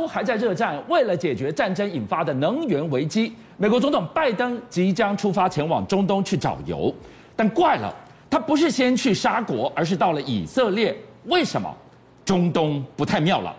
[0.00, 6.92] 乌还在热战，为了解决战争引发的能源危机，美国总统拜登即将出发前往中东去找油。
[7.36, 7.94] 但怪了，
[8.30, 10.96] 他不是先去沙国，而是到了以色列。
[11.26, 11.72] 为什么？
[12.24, 13.54] 中东不太妙了。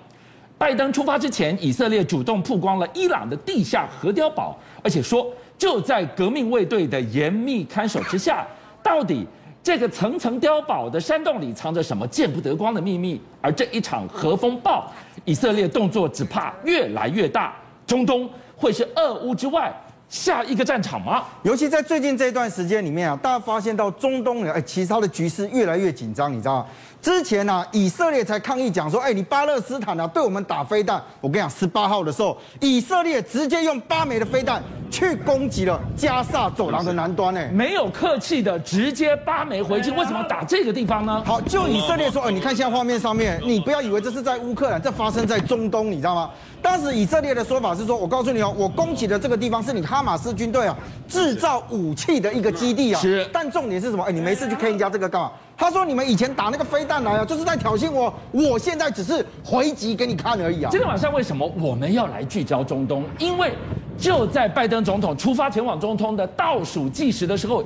[0.58, 5.28] 拜登出发之前，以色列主动曝光了伊朗的地下核碉堡，而且说
[5.58, 8.47] 就在革命卫队的严密看守之下，
[8.81, 9.28] 到底。
[9.64, 13.22] 这个层层碉堡的山洞里藏着什么见不得光的秘密？
[13.40, 14.92] 而这一场核风暴，
[15.24, 17.54] 以色列动作只怕越来越大。
[17.86, 19.72] 中东会是俄乌之外
[20.10, 21.26] 下一个战场吗？
[21.44, 26.66] 尤其在最近这段时间里面啊，大家发现到中东哎，其实它的局势越来越紧张，你知道吗？
[27.02, 31.02] 之前呢、啊，以色列才抗议讲说，哎，你巴勒斯坦啊，对我们打飞弹。
[31.20, 39.90] 我跟你讲，十八号的时候，以色列直接用八枚的飞弹去攻击了加萨走廊的南端，哎，没有客气的，直接八枚回击。
[39.90, 41.24] 为什么打这个地方呢？
[41.26, 46.30] 好，就以色列说，哎，你看现在画面上面，你不要以为这是在乌克兰，这发生在中东，你知道吗？
[46.62, 53.02] 当时以色列的说法是说，我告诉你哦，我攻击的这个地方是你哈马斯军队啊制造武器的一个基地啊。
[53.02, 53.27] 是。
[53.34, 54.04] 但重点是什么？
[54.04, 55.32] 哎，你没事去 K 人家这个干嘛？
[55.62, 58.12] 他说：“你们以前打那个飞弹来啊，就是在挑衅我。
[58.31, 63.04] 我现在只是回击给你看而已啊。”今天晚上为什么我们要来聚焦中东？
[63.20, 63.54] 因为
[63.95, 67.63] 就在拜登总统出发前往中东的倒数计时的时候，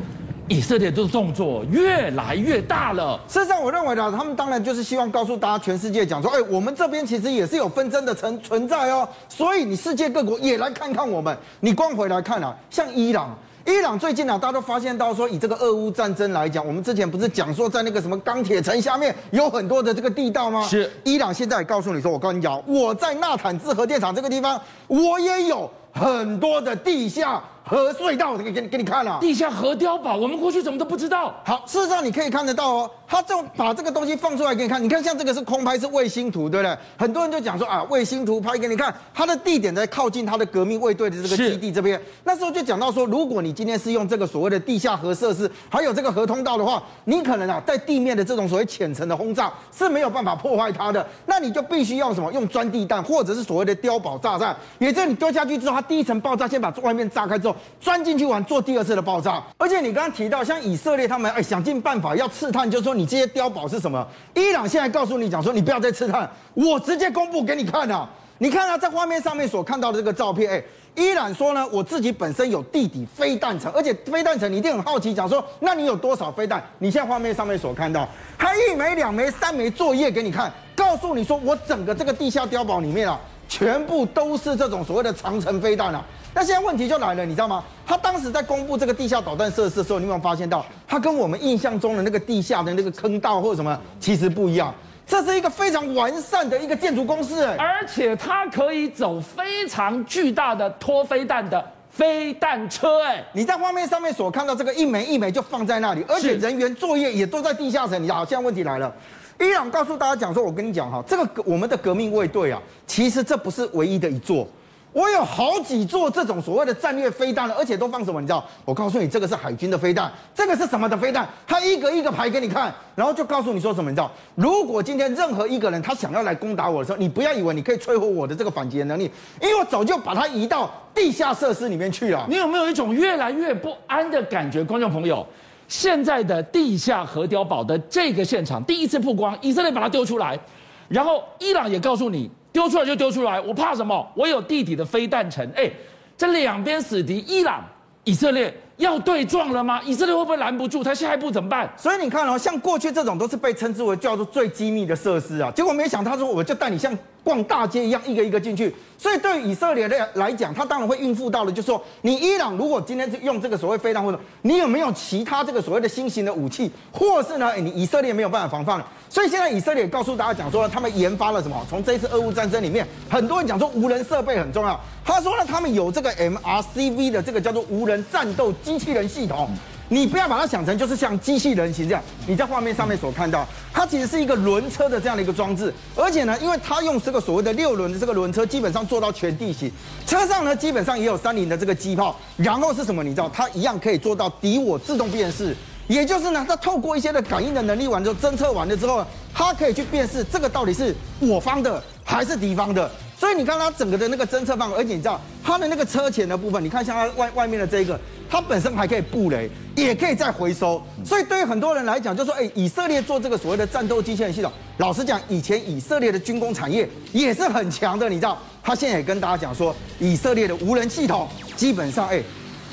[0.49, 3.17] 以色列的动作越来越大了。
[3.29, 11.37] 事实上，我认为呢，他们当然就是希望告诉大家，全世界讲说：“哎，我们这边其实也是有纷争的存存在哦。”所以你世界各国也来看看我们。
[11.61, 13.33] 你光回来看啊，像伊朗。
[13.65, 20.61] 伊朗最近啊，大家都发现到说，以这个俄乌战争来讲，我们之前不是讲说，在那个什么钢铁城下面有很多的这个地道吗？
[20.67, 20.87] 是。
[21.03, 27.41] 伊朗现在也告诉你说，我跟你讲，我在纳坦兹核电厂这个地方，我也有很多的地下。
[27.67, 31.33] 核隧道，我给给你给你看了，地下核碉堡，我们过去怎么都不知道。
[31.43, 34.81] 好，事实上你可以看得到哦，他就把这个东西放出来给你看。
[34.81, 36.77] 你看，像这个是空拍，是卫星图，对不对？
[36.95, 41.99] 很多人就讲说啊，卫星图拍给你看，它的地点在靠近它的革命卫队的这个基地这边。
[42.23, 51.03] 那时候就讲到说，如果你今天是用这个所谓的地下核设施，还有这个核通道的话，你可能啊，在地面的这种所谓浅层的轰炸是没有办法破坏它的。
[51.25, 52.31] 那你就必须要什么？
[52.31, 58.43] 用钻地弹，或者是所谓的碉堡炸弹，也就是你丢下去之后，它第一层爆炸，先把外面炸开之后，钻进去玩。
[58.45, 64.05] 做第二次的爆炸，而且你刚刚提到，像以色列他们哎想尽办法要刺探，就是说你这些碉堡是什么？
[64.35, 68.07] 伊朗现在告诉你讲说，你不要再刺探，我直接公布给你看啊！
[68.37, 70.63] 你看啊，在画面上面所看到的这个照片，哎，
[70.95, 76.63] 伊朗说呢，我自己本身有地底飞弹层，而且飞弹层你一定很好奇，讲说那你有多少飞弹？
[76.77, 86.03] 你现在画面上面所看到，还一枚、两枚、三枚作业给你看，告诉你说我整个这个地下碉堡里面啊，全部都是这种所谓的长城飞弹啊。
[86.33, 87.63] 那现在问题就来了，你知道吗？
[87.87, 94.73] 他当时在公布这个地下导弹设施的时候，你有没有发现到，它跟我们印象中的那个地下的那个坑道或者什么，其实不一样。
[95.07, 108.01] 这是一个非常完善的一个建筑公司，哎，而且它可以走非常巨大的拖飞弹的飞弹车，哎，你在画面上面所看到这个一枚一枚就放在那里，而且人员作业也都在地下层。
[108.01, 108.91] 你好，现在问题来了，
[109.39, 114.47] 伊朗告诉大家讲说，我跟你讲哈，这个我们的革命卫队啊，其实这不是唯一的一座。
[114.93, 118.21] 我有好几座这种所谓的战略飞弹了，而且都放什么？
[118.21, 118.41] 你知道？
[118.63, 121.27] 我告诉你，这个是海军的飞弹，这个是什么的飞弹？
[121.45, 123.89] 他一个一个排给你看，然后就告诉你说什么？
[123.91, 124.09] 你知道？
[124.35, 129.11] 如果今天任何一个人他想要来攻打我的时候，你不要以为你可以摧毁我的这个反击的能力，
[129.41, 132.25] 因为我早就把它移到地下设施里面去了。
[132.29, 135.27] 你有没有一种越来越不安的感觉，观众朋友？
[135.67, 140.39] 现在的地下核碉堡的这个现场第一次曝光，以色列把它丢出来，
[140.87, 142.29] 然后伊朗也告诉你。
[142.51, 144.09] 丢出来就丢出来，我怕什么？
[144.15, 145.45] 我有地底的飞弹城。
[145.57, 145.69] 哎，
[146.15, 147.61] 这两边死敌，伊朗、
[148.05, 149.81] 以色列要对撞了吗？
[149.83, 150.81] 以色列会不会拦不住？
[150.81, 151.69] 他下一步怎么办？
[151.75, 158.73] 所以你看哦，像过去这种都是被称之为叫做最机密的设施啊，结果没想到他说我就带你像逛大街一样一个一个进去。
[158.97, 168.81] 所以对于以色列的来讲，他当然会应付到的，就是说你伊朗如果今天是用这个所谓飞弹，或者你有没有其他这个所谓的新型的武器，或是呢，你以色列没有办法防范。
[169.09, 171.65] 所以现在以色列告诉大家讲说，他们研发了什么？
[171.69, 174.79] 从这一次俄乌战争里面，很多人讲说无人设备很重要。
[175.03, 179.49] 他说呢，他们有这个 MRCV 的这个叫做无人战斗机器人系统。
[179.89, 182.03] 你不要把它想成就是像机器人形这样。
[182.25, 185.73] 你在画面上面所看到，它其实是一个轮车的这样的一个装置。
[185.95, 189.71] 而且呢，因为它用这个所谓的六轮的这个轮车，基本上做到全地形。
[190.07, 192.15] 车上呢，基本上也有三菱的这个机炮。
[192.37, 193.03] 然后是什么？
[193.03, 195.55] 你知道，它一样可以做到敌我自动辨识。
[195.87, 202.89] 也就是呢，它透过一些的感应的能力完之后，侦测完了之后，它可以去辨识这个到底是我方的还是敌方的。
[203.17, 207.99] 所以你看它整个的那个侦测范围，而且你知道它的那个车前的部分，你看像它外外面的这一个，
[208.35, 210.83] 它本身还可以布雷，也可以再回收。
[211.05, 218.37] 所以对于很多人来讲，就说哎，以色列做这个所谓的战斗机器人系统，老实讲，以前以色列的军工产业也是很强的，你知道。
[218.61, 222.21] 他现在也跟大家讲说，以色列的无人系统基本上，哎，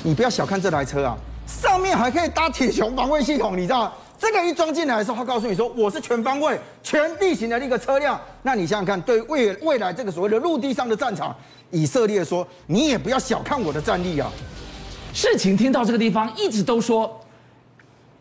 [0.03, 1.15] 你不要小看这台车啊，
[1.47, 3.93] 上面还可以搭铁穹防卫系统，你知道吗？
[4.19, 8.19] 这个一装进来的时候，他告诉你说我是全方位、全地形的一个车辆。
[8.41, 11.33] 那你想想看，对未未来这个所谓的陆地上的战场，
[11.71, 14.29] 以色列说你也不要小看我的战力啊。
[15.13, 17.21] 事情听到这个地方，一直都说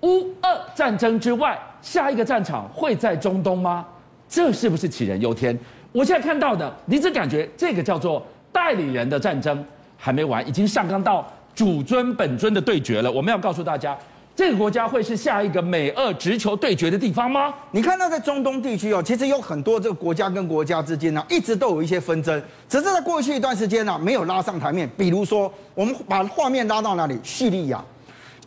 [0.03, 3.85] 乌俄战争之外，下一个战场会在中东吗？
[4.29, 5.59] 这是不是杞人忧天？
[5.91, 9.65] 我现在看到的，你只感觉这个叫做代理人的战争
[9.97, 13.11] 还没完，已经上升到主尊本尊的对决了。
[13.11, 13.97] 我们要告诉大家，
[14.35, 17.53] 这个国家会是下一个美俄直球对决的地方吗？
[17.71, 24.91] 你看到在中东地区哦，其实有很多这个国家跟国家之间呢，一直都有一些纷争，只是在过去一段时间呢，没有拉上台面。
[24.97, 27.19] 比如说，我们把画面拉到哪里？
[27.23, 27.85] 叙利亚。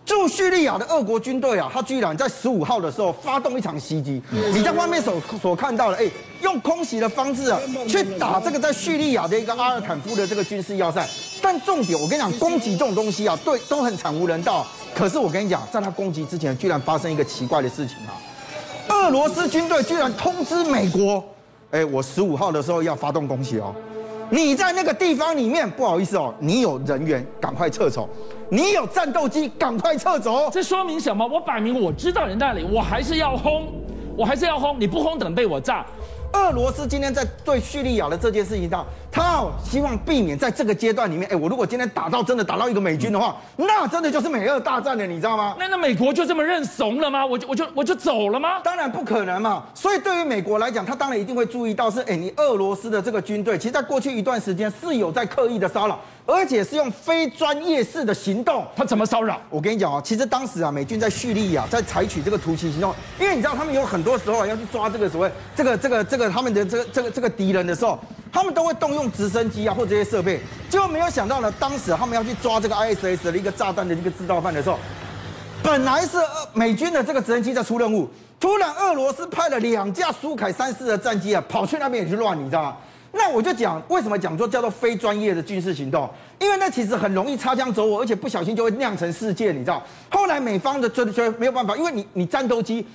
[0.03, 4.21] 驻叙利亚的俄国军队啊，他居然在十五号的时候发动一场袭击。
[4.53, 6.07] 你在外面所所看到的，哎，
[6.43, 11.07] 用空袭的方式啊，去打这个在叙利亚的一个阿尔坦夫的这个军事要塞。
[11.45, 14.65] 但重点，我跟你讲，攻击这种东西啊，对，都很惨无人道。
[14.95, 18.18] 可是我跟你讲，在他攻击之前，居然发生一个奇怪的事情啊！
[18.89, 21.24] 俄罗斯军队居然通知美国，
[21.69, 23.75] 哎，我十五号的时候要发动攻击哦。
[24.31, 28.09] 你在那个地方里面，不好意思哦，你有人员，赶快撤走；
[28.50, 30.50] 你有战斗机，赶快撤走。
[30.51, 31.24] 这说明什么？
[31.27, 33.68] 我摆明我知道人在那里，我还是要轰，
[34.18, 34.75] 我还是要轰。
[34.80, 35.86] 你不轰，等被我炸。
[36.33, 45.56] 俄罗斯今天在对叙利亚的这件事情上，他希望避免在这个阶段里面，哎，我如果今天打到真的打到一个美军的话，那真的就是美俄大战了，你知道吗？
[45.57, 47.25] 那那美国就这么认怂了吗？
[47.25, 48.59] 我就我就我就走了吗？
[48.62, 49.63] 当然不可能嘛。
[49.73, 55.97] 所以对于美国来讲，他当然一定会注意到是，哎，你俄罗斯的这个军队，其实在过去一段时间是有在刻意的骚扰。
[56.27, 59.39] 而且是用非专业式的行动，他怎么骚扰？
[59.50, 68.00] 我跟你讲啊，其实当时啊，美军在叙利亚在采取这个突袭行动，因为你知道他们有很多时候啊要去抓这个所谓这个这个这个他们的这个这个这个敌人的时候，
[68.35, 74.77] 他们都会动用直升机啊或这些设备，结果没有想到呢，当时他们要去抓这个 ISS 的一个炸弹的一个制造犯的时候，
[75.63, 76.17] 本来是
[76.51, 82.75] 美军的这个直升机在出任务，突然俄罗斯派了两架苏凯三四的战机啊跑去那边也去乱，你知道吗？
[83.13, 86.09] 那我就讲，为什么讲说叫做非专业的军事行动？
[86.37, 89.81] 因为那其实很容易擦枪走火，而且不小心就会酿成事件，你知道？
[90.09, 92.85] 后来美方的觉得没有办法，因为你你战斗机，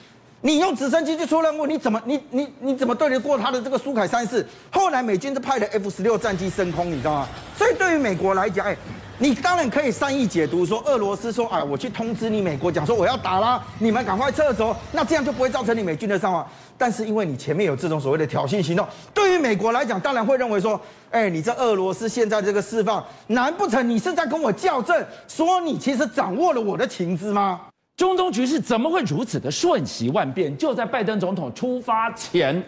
[0.42, 4.46] 你用直升机去出任务，你怎么你你你怎么对得过他的这个苏凯三四？
[4.70, 7.28] 后来美军就派了 F 十六战机升空，你知道吗？
[7.56, 8.76] 所以对于美国来讲，哎。
[9.22, 16.48] 你当然可以善意解读说，俄罗斯说，哎，我去通知你美国，讲说我要打啦，你们赶快撤走，那这样就不会造成你美军的伤亡。
[16.78, 27.60] 但是因为你前面有这种所谓的挑衅行动，对于美国来讲，当然会认为说，哎，你这俄罗斯现在这个释放，难不成你是在跟我校正，说你其实掌握了我的情资吗？
[28.00, 30.56] 中东局势怎么会如此的瞬息万变？
[30.56, 32.62] 就在拜登总统出发前，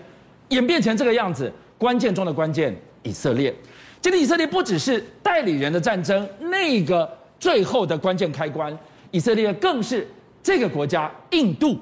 [0.50, 3.54] 演变成这个样子，关键中的关键，以色列。
[4.02, 8.78] 今天以色列不只是代理人的战争，那个最后的关键开关，
[9.10, 10.06] 以色列更是
[10.42, 11.78] 这个国家印度。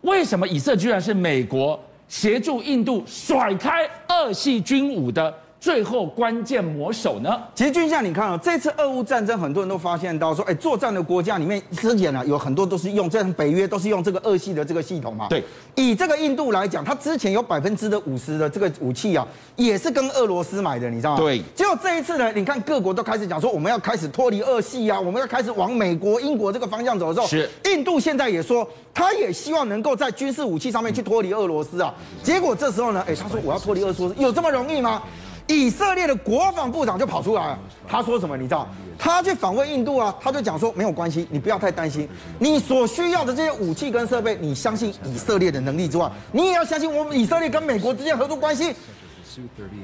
[0.00, 5.32] 为什么以色居然是美国协助印度甩开二系军武的？
[5.60, 7.36] 最后关键魔手呢？
[7.52, 15.26] 其实军相，你看啊，这次俄乌战争，很多人都发现到说，哎，作战的国家里面之前呢，有很多都是用这北约都是用这个俄系的这个系统嘛。
[15.28, 15.42] 对，
[15.74, 19.26] 以这个印度来讲，它之前有百分之的五十的这个武器啊，
[19.56, 21.16] 也是跟俄罗斯买的，你知道吗？
[21.18, 21.42] 对。
[21.56, 27.50] 结果这一次呢，你看各国都开始讲说，我们要开始脱离俄系啊，我们要开始往美国、英国这个方向走的时候，是。
[27.64, 31.92] 印度现在也说，他也希望能够在军事武器上面去脱离俄罗斯啊。
[32.22, 35.02] 结果这时候呢，哎，他说我要脱离俄罗斯，有这么容易吗？
[35.48, 38.36] 以色列的国防部长就跑出来了，他说什么？
[38.36, 38.68] 你知道？
[38.98, 48.74] 他去访问印度啊，他就讲说没有关系，你不要太担心，你所需要的这些武器跟设备，你相信以色列的能力之外，你也要相信我们以色列跟美国之间合作关系。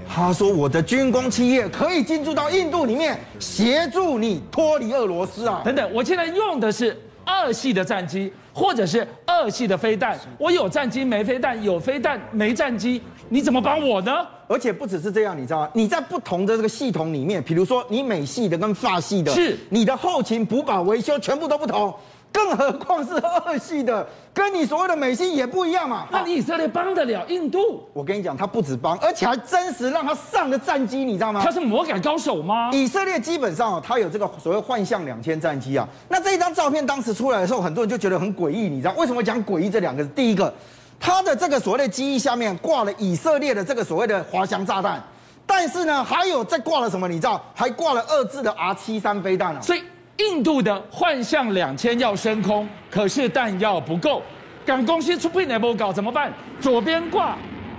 [0.09, 5.63] 他说我的军工企业可以进驻到印度里面，协助你脱离俄罗斯啊。
[5.65, 13.01] 等等，我现在用的是俄系的战机，或者是二系的飞弹，我有战机没飞弹，有飞弹没战机。
[13.29, 14.27] 你怎么帮我呢？
[14.47, 15.71] 而且不只是这样，你知道吗？
[15.73, 21.95] 你在不同的这个系统里面，比如说你美系的跟法系的，是你的后勤补保维修全部都不同，
[22.35, 26.09] 更何况是二系的，跟你所谓的美系也不一样嘛。
[26.11, 27.89] 那你以色列帮得了印度？
[27.93, 31.41] 我跟你讲，他不止帮，而且还真实让他上了战机，你知道吗？
[31.45, 32.71] 他是魔改高手吗？
[32.73, 35.89] 以色列基本上哦他有这个所谓幻象两千战机啊。
[36.09, 40.11] 那这一张照片当时出来的时候，很多人就觉得很诡异，你知道为什么讲诡异这两个字？
[40.11, 40.53] 第一个。
[41.01, 45.03] 他的这个所谓的机翼下面挂了以色列的这个所谓的滑翔炸弹，
[45.45, 47.07] 但是呢，还有再挂了什么？
[47.07, 47.39] 你知道？
[47.53, 49.61] 还挂了二字的 R 七三飞弹啊！
[49.61, 49.83] 所以
[50.19, 54.23] 印度的幻象两千要升空，可是弹药不够，
[54.65, 56.33] 赶公司出不来不搞怎么办？
[56.61, 57.37] 左边挂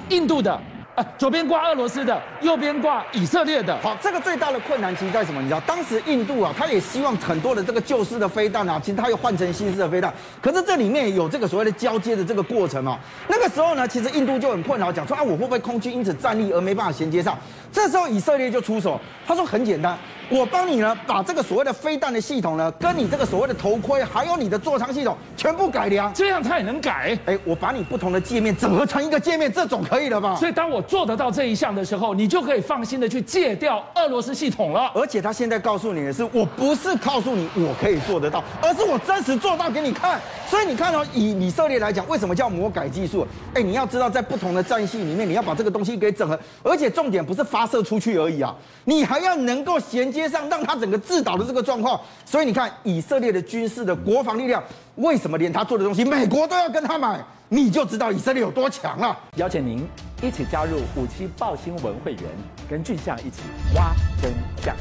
[0.10, 0.52] 印度的
[0.96, 3.78] 啊，左边挂俄罗斯的，右边挂以色列的。
[3.82, 5.42] 好，这个最大的困难其实在什么？
[5.42, 10.14] 你知道，当时印度啊，他也希望很多的这个旧式的飞弹啊，其实他又换成新式的飞弹。
[10.42, 13.00] 可是这里面有这个所谓的交接的这个过程嘛。
[13.28, 17.38] 那个时候呢，其实印度就很困扰，讲说啊，我会不会空军因此战力而没办法衔接上？
[17.76, 19.98] 这时候以色列就出手，他说很简单。
[20.28, 27.16] 我帮你呢，把这个所谓的飞弹的系统呢，跟你这个所谓的头盔，还有你的座舱系统全部改良，这样他也能改。
[27.28, 30.36] 哎，我把你不同的界面整合成一个界面，这总可以了吧？
[30.36, 34.90] 所以当我做得到这一项的时候，你就可以放心的去戒掉俄罗斯系统了。
[34.96, 40.20] 而且他现在告诉你的是，我不是告诉你我可以做得到，而是我真实做到给你看。
[40.50, 43.28] 所以你看哦，以以色列来讲，为什么叫魔改技术？
[43.54, 48.54] 哎，你要知道，在不同的战系里面，你要把这个东西给整合，而且重点不是发射出去而已啊，
[48.84, 50.96] 你还要能够衔接上，让他整个。
[51.06, 54.64] 自导的这个状况，所以你看以色列的军事的国防力量，
[54.96, 57.24] 为什么连他做的东西，美国都要跟他买？
[57.48, 59.16] 你就知道以色列有多强了。
[59.36, 59.88] 邀请您
[60.24, 62.24] 一起加入五七报新闻会员，
[62.68, 63.42] 跟俊匠一起
[63.76, 64.76] 挖真相。